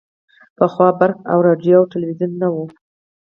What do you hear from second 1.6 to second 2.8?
او ټلویزیون نه وو